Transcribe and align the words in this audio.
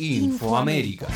Infoamérica. 0.00 1.08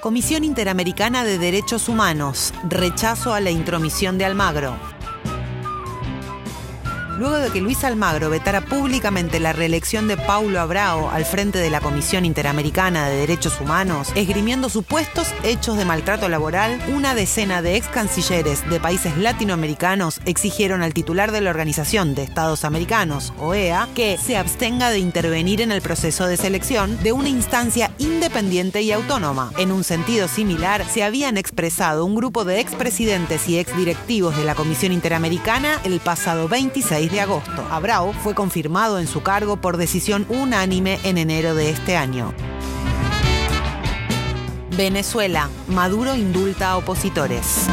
Comisión 0.00 0.44
Interamericana 0.44 1.22
de 1.22 1.36
Derechos 1.36 1.90
Humanos. 1.90 2.54
Rechazo 2.70 3.34
a 3.34 3.40
la 3.40 3.50
intromisión 3.50 4.16
de 4.16 4.24
Almagro. 4.24 4.91
Luego 7.18 7.38
de 7.38 7.50
que 7.50 7.60
Luis 7.60 7.84
Almagro 7.84 8.30
vetara 8.30 8.62
públicamente 8.62 9.38
la 9.38 9.52
reelección 9.52 10.08
de 10.08 10.16
Paulo 10.16 10.60
Abrao 10.60 11.10
al 11.10 11.24
frente 11.24 11.58
de 11.58 11.68
la 11.68 11.80
Comisión 11.80 12.24
Interamericana 12.24 13.08
de 13.08 13.16
Derechos 13.16 13.60
Humanos, 13.60 14.12
esgrimiendo 14.14 14.68
supuestos 14.68 15.28
hechos 15.44 15.76
de 15.76 15.84
maltrato 15.84 16.28
laboral, 16.28 16.80
una 16.88 17.14
decena 17.14 17.60
de 17.60 17.76
ex 17.76 17.88
cancilleres 17.88 18.68
de 18.70 18.80
países 18.80 19.16
latinoamericanos 19.18 20.20
exigieron 20.24 20.82
al 20.82 20.94
titular 20.94 21.32
de 21.32 21.42
la 21.42 21.50
Organización 21.50 22.14
de 22.14 22.22
Estados 22.22 22.64
Americanos, 22.64 23.32
OEA, 23.38 23.88
que 23.94 24.16
se 24.16 24.36
abstenga 24.36 24.90
de 24.90 24.98
intervenir 24.98 25.60
en 25.60 25.70
el 25.70 25.82
proceso 25.82 26.26
de 26.26 26.36
selección 26.36 27.02
de 27.02 27.12
una 27.12 27.28
instancia 27.28 27.90
independiente 27.98 28.80
y 28.82 28.92
autónoma. 28.92 29.52
En 29.58 29.70
un 29.70 29.84
sentido 29.84 30.28
similar, 30.28 30.84
se 30.88 31.02
habían 31.02 31.36
expresado 31.36 32.06
un 32.06 32.14
grupo 32.14 32.44
de 32.44 32.60
expresidentes 32.60 33.48
y 33.48 33.58
exdirectivos 33.58 34.36
de 34.36 34.44
la 34.44 34.54
Comisión 34.54 34.92
Interamericana 34.92 35.78
el 35.84 36.00
pasado 36.00 36.48
26 36.48 37.01
de 37.08 37.20
agosto. 37.20 37.66
Abrao 37.70 38.12
fue 38.12 38.34
confirmado 38.34 38.98
en 38.98 39.06
su 39.06 39.22
cargo 39.22 39.56
por 39.56 39.76
decisión 39.76 40.26
unánime 40.28 40.98
en 41.04 41.18
enero 41.18 41.54
de 41.54 41.70
este 41.70 41.96
año. 41.96 42.34
Venezuela. 44.76 45.48
Maduro 45.68 46.14
indulta 46.16 46.70
a 46.70 46.76
opositores. 46.78 47.68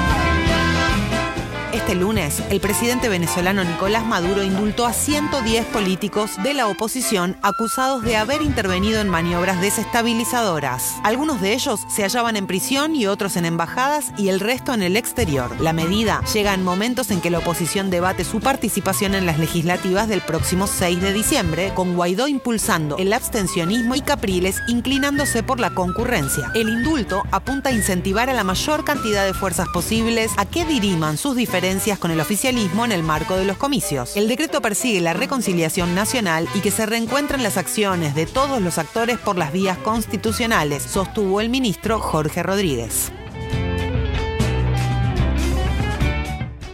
Este 1.89 2.01
lunes, 2.01 2.43
el 2.51 2.59
presidente 2.59 3.09
venezolano 3.09 3.63
Nicolás 3.63 4.05
Maduro 4.05 4.43
indultó 4.43 4.85
a 4.85 4.93
110 4.93 5.65
políticos 5.65 6.29
de 6.43 6.53
la 6.53 6.67
oposición 6.67 7.35
acusados 7.41 8.03
de 8.03 8.15
haber 8.15 8.43
intervenido 8.43 9.01
en 9.01 9.09
maniobras 9.09 9.59
desestabilizadoras. 9.59 10.97
Algunos 11.03 11.41
de 11.41 11.53
ellos 11.53 11.79
se 11.89 12.03
hallaban 12.03 12.37
en 12.37 12.45
prisión 12.45 12.95
y 12.95 13.07
otros 13.07 13.37
en 13.37 13.45
embajadas 13.45 14.13
y 14.19 14.29
el 14.29 14.39
resto 14.39 14.71
en 14.75 14.83
el 14.83 14.97
exterior. 14.97 15.59
La 15.59 15.73
medida 15.73 16.21
llega 16.31 16.53
en 16.53 16.63
momentos 16.63 17.09
en 17.09 17.21
que 17.21 17.31
la 17.31 17.39
oposición 17.39 17.89
debate 17.89 18.23
su 18.23 18.39
participación 18.39 19.15
en 19.15 19.25
las 19.25 19.39
legislativas 19.39 20.07
del 20.07 20.21
próximo 20.21 20.67
6 20.67 21.01
de 21.01 21.11
diciembre, 21.11 21.71
con 21.73 21.95
Guaidó 21.95 22.27
impulsando 22.27 22.99
el 22.99 23.13
abstencionismo 23.13 23.95
y 23.95 24.01
Capriles 24.01 24.61
inclinándose 24.67 25.41
por 25.41 25.59
la 25.59 25.71
concurrencia. 25.71 26.51
El 26.53 26.69
indulto 26.69 27.23
apunta 27.31 27.69
a 27.69 27.73
incentivar 27.73 28.29
a 28.29 28.33
la 28.33 28.43
mayor 28.43 28.85
cantidad 28.85 29.25
de 29.25 29.33
fuerzas 29.33 29.67
posibles 29.73 30.29
a 30.37 30.45
que 30.45 30.65
diriman 30.65 31.17
sus 31.17 31.35
diferencias 31.35 31.78
con 31.97 32.11
el 32.11 32.19
oficialismo 32.19 32.83
en 32.83 32.91
el 32.91 33.03
marco 33.03 33.37
de 33.37 33.45
los 33.45 33.55
comicios. 33.55 34.17
El 34.17 34.27
decreto 34.27 34.61
persigue 34.61 34.99
la 34.99 35.13
reconciliación 35.13 35.95
nacional 35.95 36.47
y 36.53 36.59
que 36.59 36.71
se 36.71 36.85
reencuentren 36.85 37.41
las 37.41 37.55
acciones 37.55 38.15
de 38.15 38.25
todos 38.25 38.61
los 38.61 38.77
actores 38.77 39.17
por 39.17 39.37
las 39.37 39.53
vías 39.53 39.77
constitucionales, 39.77 40.83
sostuvo 40.83 41.39
el 41.39 41.49
ministro 41.49 41.99
Jorge 41.99 42.43
Rodríguez. 42.43 43.13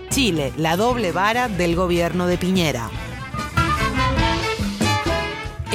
Chile, 0.09 0.53
la 0.57 0.75
doble 0.75 1.11
vara 1.11 1.49
del 1.49 1.75
gobierno 1.75 2.25
de 2.25 2.37
Piñera. 2.39 2.89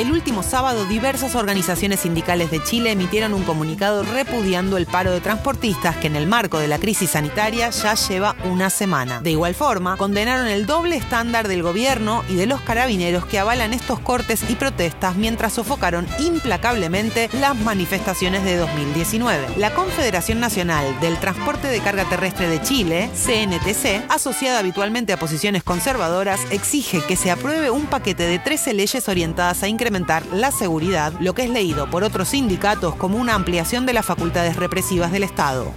El 0.01 0.13
último 0.13 0.43
sábado, 0.43 0.87
diversas 0.87 1.35
organizaciones 1.35 2.01
sindicales 2.01 2.51
de 2.51 2.63
Chile 2.63 2.91
emitieron 2.91 3.35
un 3.35 3.43
comunicado 3.43 4.03
repudiando 4.03 4.79
el 4.79 4.87
paro 4.87 5.13
de 5.13 5.21
transportistas 5.21 5.95
que 5.99 6.07
en 6.07 6.17
el 6.17 6.27
marco 6.27 6.59
de 6.59 6.69
la 6.69 6.79
crisis 6.79 7.11
sanitaria 7.11 7.69
ya 7.69 7.93
lleva 7.93 8.35
una 8.45 8.71
semana. 8.71 9.21
De 9.21 9.33
igual 9.33 9.55
forma, 9.55 9.99
condenaron 9.99 10.47
el 10.47 10.65
doble 10.65 10.97
estándar 10.97 11.49
del 11.49 11.63
gobierno 11.63 12.25
y 12.31 12.37
de 12.37 12.47
los 12.47 12.63
carabineros 12.63 13.27
que 13.27 13.39
avalan 13.39 13.75
estos 13.75 14.01
cortes 14.01 14.43
y 14.49 14.55
protestas 14.55 15.17
mientras 15.17 15.53
sofocaron 15.53 16.07
implacablemente 16.19 17.29
las 17.35 17.55
manifestaciones 17.57 18.43
de 18.43 18.57
2019. 18.57 19.59
La 19.59 19.75
Confederación 19.75 20.41
Nacional 20.41 20.99
del 21.01 21.19
Transporte 21.19 21.69
de 21.69 21.81
Carga 21.81 22.07
Terrestre 22.07 22.49
de 22.49 22.63
Chile, 22.63 23.11
CNTC, 23.13 24.11
asociada 24.11 24.61
habitualmente 24.61 25.13
a 25.13 25.19
posiciones 25.19 25.63
conservadoras, 25.63 26.41
exige 26.51 27.03
que 27.07 27.17
se 27.17 27.31
apruebe 27.31 27.69
un 27.69 27.85
paquete 27.85 28.23
de 28.23 28.39
13 28.39 28.73
leyes 28.73 29.07
orientadas 29.07 29.63
a 29.63 29.69
incrementar 29.69 29.90
la 30.33 30.51
seguridad, 30.53 31.13
lo 31.21 31.35
que 31.35 31.45
es 31.45 31.51
leído 31.51 31.91
por 31.91 32.05
otros 32.05 32.29
sindicatos 32.29 32.95
como 32.95 33.19
una 33.19 33.35
ampliación 33.35 33.87
de 33.87 33.93
las 33.93 34.07
facultades 34.07 34.57
represivas 34.57 35.11
del 35.11 35.25
Estado. 35.25 35.73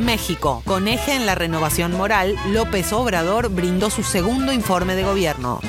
México. 0.00 0.62
Con 0.64 0.88
eje 0.88 1.14
en 1.14 1.26
la 1.26 1.34
renovación 1.34 1.92
moral, 1.92 2.36
López 2.48 2.92
Obrador 2.92 3.50
brindó 3.50 3.90
su 3.90 4.02
segundo 4.02 4.52
informe 4.52 4.96
de 4.96 5.04
gobierno. 5.04 5.60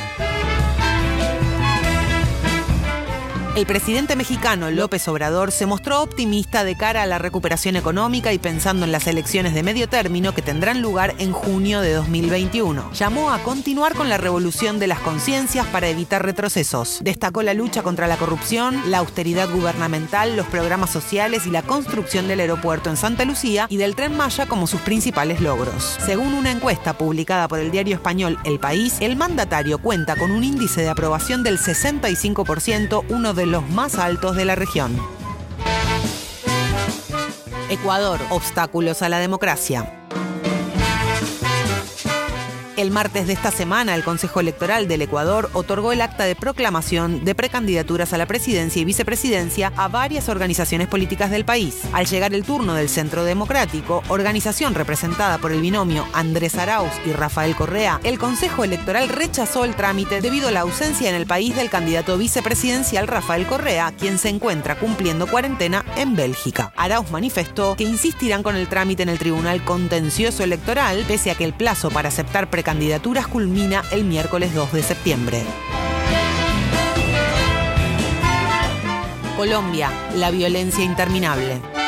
El 3.53 3.65
presidente 3.65 4.15
mexicano 4.15 4.71
López 4.71 5.05
Obrador 5.09 5.51
se 5.51 5.65
mostró 5.65 6.01
optimista 6.01 6.63
de 6.63 6.77
cara 6.77 7.03
a 7.03 7.05
la 7.05 7.17
recuperación 7.17 7.75
económica 7.75 8.31
y 8.31 8.39
pensando 8.39 8.85
en 8.85 8.93
las 8.93 9.07
elecciones 9.07 9.53
de 9.53 9.61
medio 9.61 9.89
término 9.89 10.33
que 10.33 10.41
tendrán 10.41 10.81
lugar 10.81 11.15
en 11.17 11.33
junio 11.33 11.81
de 11.81 11.91
2021. 11.91 12.93
Llamó 12.93 13.29
a 13.29 13.39
continuar 13.39 13.93
con 13.93 14.07
la 14.07 14.15
revolución 14.15 14.79
de 14.79 14.87
las 14.87 14.99
conciencias 14.99 15.67
para 15.67 15.89
evitar 15.89 16.23
retrocesos. 16.23 16.99
Destacó 17.03 17.43
la 17.43 17.53
lucha 17.53 17.83
contra 17.83 18.07
la 18.07 18.15
corrupción, 18.15 18.89
la 18.89 18.99
austeridad 18.99 19.49
gubernamental, 19.49 20.37
los 20.37 20.47
programas 20.47 20.89
sociales 20.89 21.45
y 21.45 21.49
la 21.49 21.61
construcción 21.61 22.29
del 22.29 22.39
aeropuerto 22.39 22.89
en 22.89 22.95
Santa 22.95 23.25
Lucía 23.25 23.67
y 23.69 23.75
del 23.75 23.97
tren 23.97 24.15
Maya 24.15 24.45
como 24.45 24.65
sus 24.65 24.79
principales 24.79 25.41
logros. 25.41 25.97
Según 26.05 26.35
una 26.35 26.51
encuesta 26.51 26.97
publicada 26.97 27.49
por 27.49 27.59
el 27.59 27.69
diario 27.69 27.95
español 27.95 28.39
El 28.45 28.59
País, 28.59 28.95
el 29.01 29.17
mandatario 29.17 29.77
cuenta 29.77 30.15
con 30.15 30.31
un 30.31 30.45
índice 30.45 30.83
de 30.83 30.89
aprobación 30.89 31.43
del 31.43 31.59
65%, 31.59 33.03
uno 33.09 33.33
de 33.33 33.40
los 33.45 33.69
más 33.69 33.95
altos 33.95 34.35
de 34.35 34.45
la 34.45 34.55
región. 34.55 34.97
Ecuador, 37.69 38.19
obstáculos 38.29 39.01
a 39.01 39.09
la 39.09 39.19
democracia. 39.19 40.00
El 42.81 42.89
martes 42.89 43.27
de 43.27 43.33
esta 43.33 43.51
semana, 43.51 43.93
el 43.93 44.03
Consejo 44.03 44.39
Electoral 44.39 44.87
del 44.87 45.03
Ecuador 45.03 45.51
otorgó 45.53 45.91
el 45.91 46.01
acta 46.01 46.23
de 46.23 46.35
proclamación 46.35 47.23
de 47.23 47.35
precandidaturas 47.35 48.11
a 48.11 48.17
la 48.17 48.25
presidencia 48.25 48.81
y 48.81 48.85
vicepresidencia 48.85 49.71
a 49.77 49.87
varias 49.87 50.29
organizaciones 50.29 50.87
políticas 50.87 51.29
del 51.29 51.45
país. 51.45 51.81
Al 51.93 52.07
llegar 52.07 52.33
el 52.33 52.43
turno 52.43 52.73
del 52.73 52.89
Centro 52.89 53.23
Democrático, 53.23 54.01
organización 54.07 54.73
representada 54.73 55.37
por 55.37 55.51
el 55.51 55.61
binomio 55.61 56.07
Andrés 56.13 56.55
Arauz 56.55 56.89
y 57.05 57.11
Rafael 57.11 57.55
Correa, 57.55 57.99
el 58.03 58.17
Consejo 58.17 58.63
Electoral 58.63 59.09
rechazó 59.09 59.63
el 59.63 59.75
trámite 59.75 60.19
debido 60.19 60.47
a 60.47 60.51
la 60.51 60.61
ausencia 60.61 61.07
en 61.07 61.15
el 61.15 61.27
país 61.27 61.55
del 61.55 61.69
candidato 61.69 62.17
vicepresidencial 62.17 63.07
Rafael 63.07 63.45
Correa, 63.45 63.93
quien 63.95 64.17
se 64.17 64.29
encuentra 64.29 64.79
cumpliendo 64.79 65.27
cuarentena 65.27 65.85
en 65.97 66.15
Bélgica. 66.15 66.73
Arauz 66.75 67.11
manifestó 67.11 67.75
que 67.75 67.83
insistirán 67.83 68.41
con 68.41 68.55
el 68.55 68.67
trámite 68.67 69.03
en 69.03 69.09
el 69.09 69.19
Tribunal 69.19 69.63
Contencioso 69.63 70.43
Electoral, 70.43 71.05
pese 71.07 71.29
a 71.29 71.35
que 71.35 71.43
el 71.43 71.53
plazo 71.53 71.91
para 71.91 72.07
aceptar 72.07 72.49
precandidaturas 72.49 72.70
candidaturas 72.71 73.27
culmina 73.27 73.83
el 73.91 74.05
miércoles 74.05 74.55
2 74.55 74.71
de 74.71 74.81
septiembre. 74.81 75.43
Colombia, 79.35 79.91
la 80.15 80.31
violencia 80.31 80.81
interminable. 80.81 81.80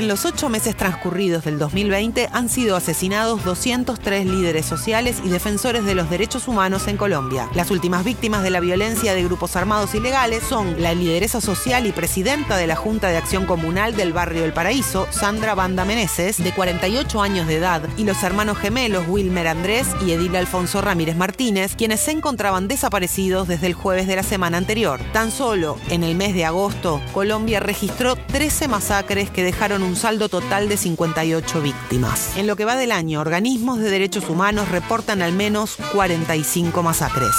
En 0.00 0.08
los 0.08 0.24
ocho 0.24 0.48
meses 0.48 0.74
transcurridos 0.74 1.44
del 1.44 1.58
2020 1.58 2.30
han 2.32 2.48
sido 2.48 2.74
asesinados 2.74 3.44
203 3.44 4.24
líderes 4.24 4.64
sociales 4.64 5.20
y 5.22 5.28
defensores 5.28 5.84
de 5.84 5.94
los 5.94 6.08
derechos 6.08 6.48
humanos 6.48 6.88
en 6.88 6.96
Colombia. 6.96 7.50
Las 7.54 7.70
últimas 7.70 8.02
víctimas 8.02 8.42
de 8.42 8.48
la 8.48 8.60
violencia 8.60 9.14
de 9.14 9.22
grupos 9.22 9.56
armados 9.56 9.94
ilegales 9.94 10.42
son 10.42 10.80
la 10.80 10.94
lideresa 10.94 11.42
social 11.42 11.86
y 11.86 11.92
presidenta 11.92 12.56
de 12.56 12.66
la 12.66 12.76
Junta 12.76 13.08
de 13.08 13.18
Acción 13.18 13.44
Comunal 13.44 13.94
del 13.94 14.14
barrio 14.14 14.46
El 14.46 14.54
Paraíso, 14.54 15.06
Sandra 15.10 15.54
Banda 15.54 15.84
Meneses, 15.84 16.42
de 16.42 16.54
48 16.54 17.20
años 17.20 17.46
de 17.46 17.56
edad, 17.56 17.82
y 17.98 18.04
los 18.04 18.22
hermanos 18.22 18.56
gemelos 18.56 19.04
Wilmer 19.06 19.48
Andrés 19.48 19.86
y 20.06 20.12
Edil 20.12 20.34
Alfonso 20.34 20.80
Ramírez 20.80 21.16
Martínez, 21.16 21.76
quienes 21.76 22.00
se 22.00 22.12
encontraban 22.12 22.68
desaparecidos 22.68 23.48
desde 23.48 23.66
el 23.66 23.74
jueves 23.74 24.06
de 24.06 24.16
la 24.16 24.22
semana 24.22 24.56
anterior. 24.56 24.98
Tan 25.12 25.30
solo 25.30 25.76
en 25.90 26.04
el 26.04 26.14
mes 26.14 26.32
de 26.32 26.46
agosto, 26.46 27.02
Colombia 27.12 27.60
registró 27.60 28.16
13 28.16 28.66
masacres 28.66 29.28
que 29.28 29.44
dejaron 29.44 29.82
un 29.82 29.89
un 29.90 29.96
saldo 29.96 30.28
total 30.28 30.68
de 30.68 30.76
58 30.76 31.62
víctimas. 31.62 32.36
En 32.36 32.46
lo 32.46 32.54
que 32.54 32.64
va 32.64 32.76
del 32.76 32.92
año, 32.92 33.20
organismos 33.20 33.80
de 33.80 33.90
derechos 33.90 34.28
humanos 34.28 34.68
reportan 34.68 35.20
al 35.20 35.32
menos 35.32 35.76
45 35.92 36.82
masacres. 36.84 37.34